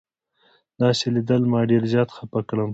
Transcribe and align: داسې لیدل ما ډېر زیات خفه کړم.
داسې 0.81 1.05
لیدل 1.15 1.41
ما 1.51 1.59
ډېر 1.69 1.83
زیات 1.93 2.09
خفه 2.15 2.41
کړم. 2.49 2.69